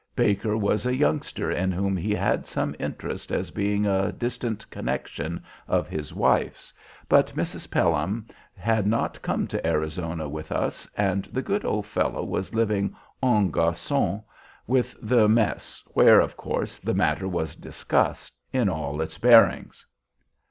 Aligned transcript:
Baker 0.15 0.57
was 0.57 0.87
a 0.87 0.95
youngster 0.95 1.51
in 1.51 1.71
whom 1.71 1.95
he 1.95 2.11
had 2.15 2.47
some 2.47 2.75
interest 2.79 3.31
as 3.31 3.51
being 3.51 3.85
a 3.85 4.11
distant 4.11 4.67
connection 4.71 5.43
of 5.67 5.87
his 5.87 6.11
wife's, 6.11 6.73
but 7.07 7.27
Mrs. 7.35 7.69
Pelham 7.69 8.25
had 8.57 8.87
not 8.87 9.21
come 9.21 9.45
to 9.45 9.63
Arizona 9.63 10.27
with 10.27 10.51
us, 10.51 10.89
and 10.97 11.25
the 11.25 11.43
good 11.43 11.63
old 11.63 11.85
fellow 11.85 12.23
was 12.23 12.55
living 12.55 12.95
en 13.21 13.51
garçon 13.51 14.23
with 14.65 14.95
the 15.03 15.29
Mess, 15.29 15.83
where, 15.89 16.19
of 16.19 16.35
course, 16.35 16.79
the 16.79 16.95
matter 16.95 17.27
was 17.27 17.55
discussed 17.55 18.33
in 18.51 18.69
all 18.69 19.01
its 19.01 19.19
bearings. 19.19 19.85